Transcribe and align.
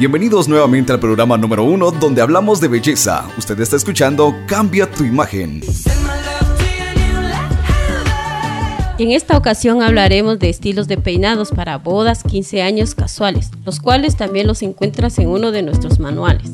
Bienvenidos 0.00 0.48
nuevamente 0.48 0.94
al 0.94 0.98
programa 0.98 1.36
número 1.36 1.62
uno 1.62 1.90
donde 1.90 2.22
hablamos 2.22 2.58
de 2.58 2.68
belleza. 2.68 3.28
Usted 3.36 3.60
está 3.60 3.76
escuchando 3.76 4.34
Cambia 4.46 4.90
tu 4.90 5.04
imagen. 5.04 5.60
En 8.96 9.10
esta 9.10 9.36
ocasión 9.36 9.82
hablaremos 9.82 10.38
de 10.38 10.48
estilos 10.48 10.88
de 10.88 10.96
peinados 10.96 11.50
para 11.50 11.76
bodas, 11.76 12.22
15 12.22 12.62
años 12.62 12.94
casuales, 12.94 13.50
los 13.66 13.78
cuales 13.78 14.16
también 14.16 14.46
los 14.46 14.62
encuentras 14.62 15.18
en 15.18 15.28
uno 15.28 15.52
de 15.52 15.62
nuestros 15.62 16.00
manuales. 16.00 16.50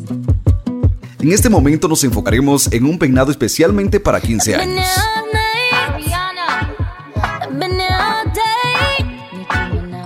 En 1.21 1.31
este 1.31 1.49
momento 1.49 1.87
nos 1.87 2.03
enfocaremos 2.03 2.73
en 2.73 2.85
un 2.85 2.99
peinado 2.99 3.31
especialmente 3.31 4.01
para 4.01 4.21
15 4.21 4.57
años. 4.57 4.87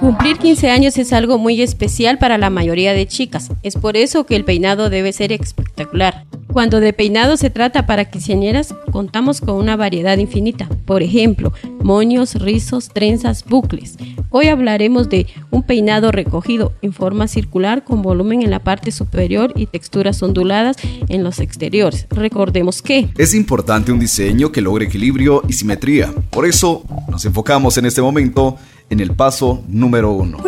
Cumplir 0.01 0.39
15 0.39 0.71
años 0.71 0.96
es 0.96 1.12
algo 1.12 1.37
muy 1.37 1.61
especial 1.61 2.16
para 2.16 2.38
la 2.38 2.48
mayoría 2.48 2.95
de 2.95 3.06
chicas. 3.06 3.51
Es 3.62 3.77
por 3.77 3.98
eso 3.98 4.25
que 4.25 4.34
el 4.34 4.47
peinado 4.47 4.88
debe 4.88 5.12
ser 5.12 5.30
espectacular. 5.30 6.25
Cuando 6.53 6.81
de 6.81 6.93
peinado 6.93 7.37
se 7.37 7.49
trata 7.49 7.87
para 7.87 8.07
quinceañeras, 8.07 8.75
contamos 8.91 9.41
con 9.41 9.57
una 9.57 9.77
variedad 9.77 10.19
infinita. 10.19 10.69
Por 10.85 11.03
ejemplo, 11.03 11.53
moños, 11.83 12.35
rizos, 12.35 12.89
trenzas, 12.89 13.45
bucles. 13.45 13.97
Hoy 14.31 14.49
hablaremos 14.49 15.09
de 15.09 15.27
un 15.51 15.63
peinado 15.63 16.11
recogido 16.11 16.73
en 16.83 16.93
forma 16.93 17.29
circular 17.29 17.85
con 17.85 18.03
volumen 18.03 18.43
en 18.43 18.51
la 18.51 18.59
parte 18.59 18.91
superior 18.91 19.53
y 19.55 19.67
texturas 19.67 20.23
onduladas 20.23 20.77
en 21.09 21.23
los 21.23 21.39
exteriores. 21.39 22.07
Recordemos 22.11 22.83
que 22.83 23.09
es 23.17 23.35
importante 23.35 23.93
un 23.93 24.01
diseño 24.01 24.51
que 24.51 24.61
logre 24.61 24.87
equilibrio 24.87 25.43
y 25.48 25.53
simetría. 25.53 26.12
Por 26.31 26.47
eso 26.47 26.83
nos 27.09 27.25
enfocamos 27.25 27.79
en 27.79 27.87
este 27.87 28.03
momento 28.03 28.57
en 28.89 28.98
el 28.98 29.12
paso 29.15 29.62
número 29.69 30.11
uno. 30.12 30.39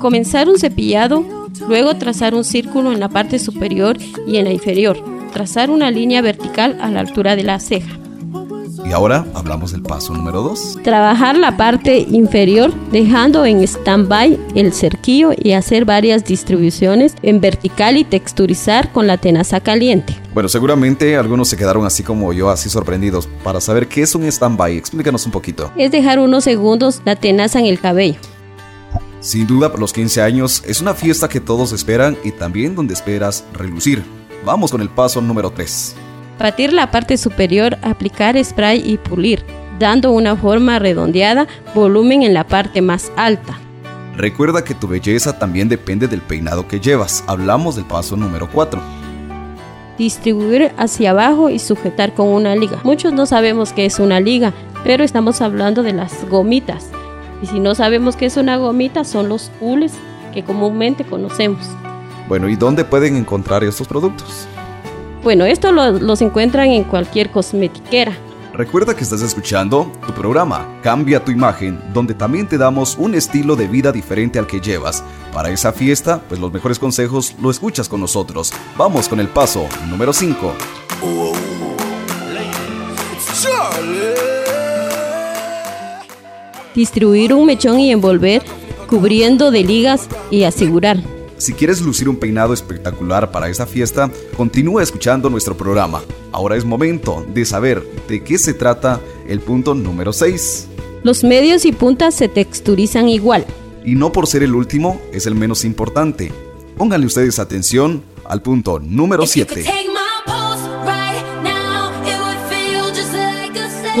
Comenzar 0.00 0.48
un 0.48 0.58
cepillado, 0.58 1.39
luego 1.68 1.94
trazar 1.96 2.34
un 2.34 2.44
círculo 2.44 2.92
en 2.92 3.00
la 3.00 3.08
parte 3.08 3.38
superior 3.38 3.96
y 4.26 4.36
en 4.36 4.44
la 4.44 4.52
inferior, 4.52 4.98
trazar 5.32 5.70
una 5.70 5.90
línea 5.90 6.22
vertical 6.22 6.78
a 6.80 6.90
la 6.90 7.00
altura 7.00 7.36
de 7.36 7.44
la 7.44 7.60
ceja. 7.60 8.00
Y 8.84 8.92
ahora 8.92 9.24
hablamos 9.34 9.72
del 9.72 9.82
paso 9.82 10.12
número 10.12 10.42
2. 10.42 10.78
Trabajar 10.82 11.36
la 11.36 11.56
parte 11.56 11.98
inferior 12.10 12.72
dejando 12.90 13.44
en 13.44 13.62
stand-by 13.62 14.38
el 14.54 14.72
cerquillo 14.72 15.30
y 15.36 15.52
hacer 15.52 15.84
varias 15.84 16.24
distribuciones 16.24 17.14
en 17.22 17.40
vertical 17.40 17.96
y 17.96 18.04
texturizar 18.04 18.90
con 18.90 19.06
la 19.06 19.16
tenaza 19.16 19.60
caliente. 19.60 20.16
Bueno, 20.34 20.48
seguramente 20.48 21.16
algunos 21.16 21.48
se 21.48 21.56
quedaron 21.56 21.86
así 21.86 22.02
como 22.02 22.32
yo, 22.32 22.50
así 22.50 22.68
sorprendidos. 22.68 23.28
Para 23.44 23.60
saber 23.60 23.86
qué 23.86 24.02
es 24.02 24.14
un 24.14 24.24
stand-by, 24.24 24.76
explícanos 24.76 25.24
un 25.26 25.32
poquito. 25.32 25.70
Es 25.76 25.90
dejar 25.92 26.18
unos 26.18 26.44
segundos 26.44 27.00
la 27.04 27.16
tenaza 27.16 27.60
en 27.60 27.66
el 27.66 27.78
cabello. 27.78 28.18
Sin 29.20 29.46
duda, 29.46 29.70
los 29.78 29.92
15 29.92 30.22
años 30.22 30.62
es 30.66 30.80
una 30.80 30.94
fiesta 30.94 31.28
que 31.28 31.40
todos 31.40 31.72
esperan 31.72 32.16
y 32.24 32.32
también 32.32 32.74
donde 32.74 32.94
esperas 32.94 33.44
relucir. 33.52 34.02
Vamos 34.46 34.70
con 34.70 34.80
el 34.80 34.88
paso 34.88 35.20
número 35.20 35.50
3. 35.50 35.94
Batir 36.38 36.72
la 36.72 36.90
parte 36.90 37.18
superior, 37.18 37.76
aplicar 37.82 38.42
spray 38.42 38.82
y 38.82 38.96
pulir, 38.96 39.44
dando 39.78 40.10
una 40.12 40.36
forma 40.36 40.78
redondeada, 40.78 41.46
volumen 41.74 42.22
en 42.22 42.32
la 42.32 42.46
parte 42.46 42.80
más 42.80 43.12
alta. 43.14 43.58
Recuerda 44.16 44.64
que 44.64 44.74
tu 44.74 44.88
belleza 44.88 45.38
también 45.38 45.68
depende 45.68 46.08
del 46.08 46.22
peinado 46.22 46.66
que 46.66 46.80
llevas. 46.80 47.22
Hablamos 47.26 47.76
del 47.76 47.84
paso 47.84 48.16
número 48.16 48.48
4. 48.50 48.80
Distribuir 49.98 50.72
hacia 50.78 51.10
abajo 51.10 51.50
y 51.50 51.58
sujetar 51.58 52.14
con 52.14 52.28
una 52.28 52.56
liga. 52.56 52.80
Muchos 52.84 53.12
no 53.12 53.26
sabemos 53.26 53.74
qué 53.74 53.84
es 53.84 53.98
una 53.98 54.18
liga, 54.18 54.54
pero 54.82 55.04
estamos 55.04 55.42
hablando 55.42 55.82
de 55.82 55.92
las 55.92 56.26
gomitas. 56.30 56.88
Y 57.42 57.46
si 57.46 57.60
no 57.60 57.74
sabemos 57.74 58.16
qué 58.16 58.26
es 58.26 58.36
una 58.36 58.56
gomita, 58.56 59.04
son 59.04 59.28
los 59.28 59.50
hules 59.60 59.92
que 60.32 60.44
comúnmente 60.44 61.04
conocemos. 61.04 61.66
Bueno, 62.28 62.48
¿y 62.48 62.56
dónde 62.56 62.84
pueden 62.84 63.16
encontrar 63.16 63.64
estos 63.64 63.88
productos? 63.88 64.46
Bueno, 65.22 65.44
esto 65.44 65.72
los 65.72 66.22
encuentran 66.22 66.68
en 66.70 66.84
cualquier 66.84 67.30
cosmetiquera. 67.30 68.12
Recuerda 68.52 68.94
que 68.94 69.04
estás 69.04 69.22
escuchando 69.22 69.90
tu 70.06 70.12
programa 70.12 70.66
Cambia 70.82 71.24
tu 71.24 71.30
imagen, 71.30 71.80
donde 71.92 72.14
también 72.14 72.46
te 72.46 72.58
damos 72.58 72.96
un 72.98 73.14
estilo 73.14 73.56
de 73.56 73.66
vida 73.66 73.92
diferente 73.92 74.38
al 74.38 74.46
que 74.46 74.60
llevas. 74.60 75.02
Para 75.32 75.50
esa 75.50 75.72
fiesta, 75.72 76.20
pues 76.28 76.40
los 76.40 76.52
mejores 76.52 76.78
consejos 76.78 77.34
lo 77.40 77.50
escuchas 77.50 77.88
con 77.88 78.00
nosotros. 78.00 78.52
Vamos 78.76 79.08
con 79.08 79.20
el 79.20 79.28
paso 79.28 79.66
número 79.88 80.12
5. 80.12 81.49
Distribuir 86.74 87.34
un 87.34 87.46
mechón 87.46 87.80
y 87.80 87.90
envolver 87.90 88.42
cubriendo 88.88 89.50
de 89.50 89.64
ligas 89.64 90.08
y 90.30 90.44
asegurar 90.44 91.02
si 91.40 91.54
quieres 91.54 91.80
lucir 91.80 92.08
un 92.08 92.16
peinado 92.16 92.52
espectacular 92.52 93.32
para 93.32 93.48
esta 93.48 93.66
fiesta, 93.66 94.10
continúa 94.36 94.82
escuchando 94.82 95.30
nuestro 95.30 95.56
programa. 95.56 96.02
Ahora 96.32 96.56
es 96.56 96.66
momento 96.66 97.24
de 97.32 97.46
saber 97.46 97.82
de 98.08 98.22
qué 98.22 98.36
se 98.36 98.52
trata 98.52 99.00
el 99.26 99.40
punto 99.40 99.74
número 99.74 100.12
6. 100.12 100.68
Los 101.02 101.24
medios 101.24 101.64
y 101.64 101.72
puntas 101.72 102.14
se 102.14 102.28
texturizan 102.28 103.08
igual. 103.08 103.46
Y 103.86 103.94
no 103.94 104.12
por 104.12 104.26
ser 104.26 104.42
el 104.42 104.54
último, 104.54 105.00
es 105.12 105.24
el 105.24 105.34
menos 105.34 105.64
importante. 105.64 106.30
Pónganle 106.76 107.06
ustedes 107.06 107.38
atención 107.38 108.02
al 108.26 108.42
punto 108.42 108.78
número 108.78 109.26
7. 109.26 109.89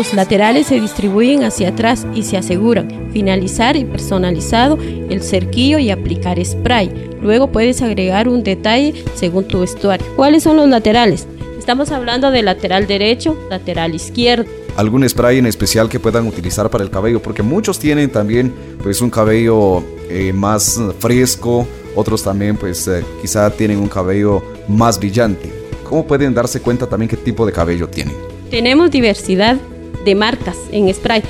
Los 0.00 0.14
laterales 0.14 0.68
se 0.68 0.80
distribuyen 0.80 1.44
hacia 1.44 1.68
atrás 1.68 2.06
y 2.14 2.22
se 2.22 2.38
aseguran 2.38 3.10
finalizar 3.12 3.76
y 3.76 3.84
personalizado 3.84 4.78
el 4.80 5.22
cerquillo 5.22 5.78
y 5.78 5.90
aplicar 5.90 6.42
spray. 6.42 7.10
Luego 7.20 7.52
puedes 7.52 7.82
agregar 7.82 8.26
un 8.26 8.42
detalle 8.42 8.94
según 9.14 9.44
tu 9.46 9.60
vestuario. 9.60 10.06
¿Cuáles 10.16 10.42
son 10.42 10.56
los 10.56 10.70
laterales? 10.70 11.26
Estamos 11.58 11.92
hablando 11.92 12.30
de 12.30 12.40
lateral 12.40 12.86
derecho, 12.86 13.36
lateral 13.50 13.94
izquierdo. 13.94 14.46
¿Algún 14.74 15.06
spray 15.06 15.36
en 15.36 15.44
especial 15.44 15.90
que 15.90 16.00
puedan 16.00 16.26
utilizar 16.26 16.70
para 16.70 16.82
el 16.82 16.88
cabello? 16.88 17.20
Porque 17.20 17.42
muchos 17.42 17.78
tienen 17.78 18.08
también 18.08 18.54
pues 18.82 19.02
un 19.02 19.10
cabello 19.10 19.84
eh, 20.08 20.32
más 20.32 20.80
fresco, 20.98 21.68
otros 21.94 22.22
también 22.22 22.56
pues 22.56 22.88
eh, 22.88 23.04
quizá 23.20 23.50
tienen 23.50 23.76
un 23.76 23.88
cabello 23.88 24.42
más 24.66 24.98
brillante. 24.98 25.52
¿Cómo 25.86 26.06
pueden 26.06 26.32
darse 26.32 26.62
cuenta 26.62 26.86
también 26.86 27.10
qué 27.10 27.18
tipo 27.18 27.44
de 27.44 27.52
cabello 27.52 27.86
tienen? 27.86 28.14
Tenemos 28.50 28.90
diversidad 28.90 29.58
de 30.04 30.14
marcas 30.14 30.56
en 30.72 30.92
spray. 30.92 31.22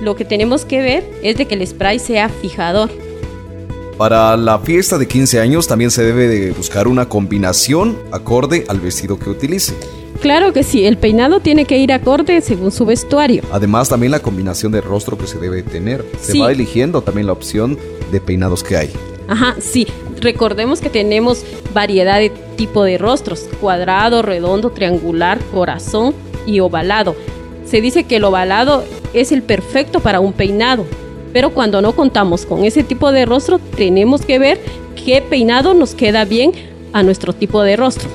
Lo 0.00 0.16
que 0.16 0.24
tenemos 0.24 0.64
que 0.64 0.82
ver 0.82 1.04
es 1.22 1.36
de 1.36 1.46
que 1.46 1.54
el 1.54 1.66
spray 1.66 1.98
sea 1.98 2.28
fijador. 2.28 2.90
Para 3.96 4.36
la 4.36 4.58
fiesta 4.58 4.98
de 4.98 5.06
15 5.06 5.40
años 5.40 5.68
también 5.68 5.90
se 5.90 6.02
debe 6.02 6.26
de 6.26 6.50
buscar 6.50 6.88
una 6.88 7.08
combinación 7.08 7.96
acorde 8.10 8.64
al 8.68 8.80
vestido 8.80 9.18
que 9.18 9.30
utilice. 9.30 9.74
Claro 10.20 10.52
que 10.52 10.62
sí, 10.62 10.84
el 10.84 10.96
peinado 10.96 11.40
tiene 11.40 11.64
que 11.64 11.78
ir 11.78 11.92
acorde 11.92 12.40
según 12.40 12.72
su 12.72 12.86
vestuario. 12.86 13.42
Además 13.52 13.88
también 13.88 14.10
la 14.10 14.20
combinación 14.20 14.72
de 14.72 14.80
rostro 14.80 15.18
que 15.18 15.26
se 15.26 15.38
debe 15.38 15.62
tener. 15.62 16.04
Se 16.20 16.38
va 16.38 16.50
eligiendo 16.50 17.02
también 17.02 17.26
la 17.26 17.34
opción 17.34 17.78
de 18.10 18.20
peinados 18.20 18.64
que 18.64 18.76
hay. 18.76 18.90
Ajá, 19.28 19.54
sí. 19.60 19.86
Recordemos 20.20 20.80
que 20.80 20.90
tenemos 20.90 21.44
variedad 21.72 22.18
de 22.18 22.30
tipo 22.56 22.84
de 22.84 22.98
rostros, 22.98 23.48
cuadrado, 23.60 24.22
redondo, 24.22 24.70
triangular, 24.70 25.38
corazón 25.52 26.14
y 26.46 26.60
ovalado. 26.60 27.14
Se 27.66 27.80
dice 27.80 28.04
que 28.04 28.16
el 28.16 28.24
ovalado 28.24 28.84
es 29.12 29.32
el 29.32 29.42
perfecto 29.42 30.00
para 30.00 30.20
un 30.20 30.32
peinado, 30.32 30.84
pero 31.32 31.50
cuando 31.50 31.80
no 31.80 31.94
contamos 31.94 32.46
con 32.46 32.64
ese 32.64 32.82
tipo 32.84 33.10
de 33.12 33.26
rostro, 33.26 33.58
tenemos 33.58 34.22
que 34.22 34.38
ver 34.38 34.60
qué 35.04 35.22
peinado 35.22 35.74
nos 35.74 35.94
queda 35.94 36.24
bien 36.24 36.52
a 36.92 37.02
nuestro 37.02 37.32
tipo 37.32 37.62
de 37.62 37.76
rostro. 37.76 38.08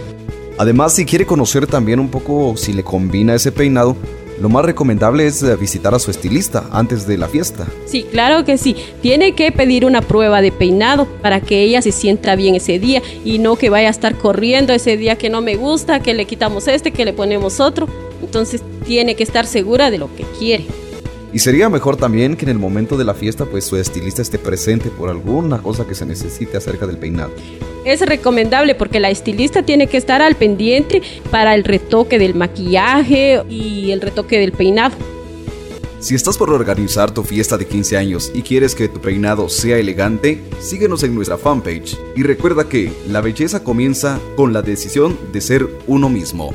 Además, 0.58 0.94
si 0.94 1.06
quiere 1.06 1.26
conocer 1.26 1.68
también 1.68 2.00
un 2.00 2.10
poco 2.10 2.56
si 2.58 2.74
le 2.74 2.84
combina 2.84 3.34
ese 3.34 3.52
peinado, 3.52 3.96
lo 4.42 4.48
más 4.48 4.64
recomendable 4.64 5.28
es 5.28 5.44
eh, 5.44 5.56
visitar 5.58 5.94
a 5.94 6.00
su 6.00 6.12
estilista 6.12 6.66
antes 6.72 7.06
de 7.06 7.18
la 7.18 7.28
fiesta. 7.28 7.68
Sí, 7.86 8.04
claro 8.04 8.46
que 8.46 8.58
sí. 8.58 8.76
Tiene 9.02 9.36
que 9.36 9.52
pedir 9.52 9.86
una 9.86 10.02
prueba 10.02 10.42
de 10.42 10.52
peinado 10.52 11.08
para 11.22 11.42
que 11.42 11.62
ella 11.62 11.82
se 11.82 11.92
sienta 11.92 12.36
bien 12.36 12.56
ese 12.56 12.80
día 12.80 13.02
y 13.26 13.40
no 13.40 13.58
que 13.58 13.70
vaya 13.70 13.90
a 13.90 13.92
estar 13.92 14.16
corriendo 14.16 14.72
ese 14.72 14.96
día 14.96 15.18
que 15.18 15.30
no 15.30 15.42
me 15.42 15.56
gusta, 15.56 16.00
que 16.02 16.14
le 16.14 16.26
quitamos 16.26 16.68
este, 16.70 16.92
que 16.92 17.04
le 17.04 17.12
ponemos 17.12 17.60
otro. 17.60 17.88
Entonces 18.22 18.62
tiene 18.86 19.16
que 19.16 19.24
estar 19.24 19.46
segura 19.46 19.92
de 19.92 19.98
lo 19.98 20.14
que 20.16 20.24
quiere. 20.38 20.66
Y 21.32 21.40
sería 21.40 21.70
mejor 21.70 21.96
también 21.96 22.36
que 22.36 22.46
en 22.46 22.50
el 22.50 22.58
momento 22.58 22.98
de 22.98 23.06
la 23.06 23.14
fiesta 23.14 23.46
pues 23.46 23.66
su 23.66 23.78
estilista 23.78 24.22
esté 24.22 24.40
presente 24.40 24.90
por 24.90 25.10
alguna 25.10 25.60
cosa 25.60 25.86
que 25.86 25.94
se 25.94 26.06
necesite 26.06 26.58
acerca 26.58 26.88
del 26.88 26.98
peinado. 26.98 27.32
Es 27.86 28.02
recomendable 28.02 28.76
porque 28.76 29.00
la 29.00 29.10
estilista 29.10 29.64
tiene 29.64 29.88
que 29.88 29.98
estar 29.98 30.22
al 30.22 30.36
pendiente 30.36 31.02
para 31.30 31.54
el 31.54 31.64
retoque 31.64 32.18
del 32.18 32.36
maquillaje 32.36 33.44
y 33.50 33.92
el 33.92 34.02
retoque 34.02 34.40
del 34.40 34.52
peinado. 34.52 34.96
Si 36.00 36.16
estás 36.16 36.38
por 36.38 36.50
organizar 36.50 37.12
tu 37.12 37.24
fiesta 37.24 37.58
de 37.58 37.68
15 37.68 37.98
años 37.98 38.32
y 38.34 38.42
quieres 38.42 38.74
que 38.74 38.88
tu 38.88 39.02
peinado 39.02 39.50
sea 39.50 39.78
elegante, 39.78 40.42
síguenos 40.62 41.04
en 41.04 41.14
nuestra 41.14 41.38
fanpage 41.38 41.98
y 42.16 42.24
recuerda 42.24 42.70
que 42.70 42.92
la 43.10 43.20
belleza 43.20 43.64
comienza 43.66 44.18
con 44.38 44.54
la 44.54 44.62
decisión 44.62 45.18
de 45.34 45.42
ser 45.42 45.70
uno 45.88 46.10
mismo. 46.10 46.54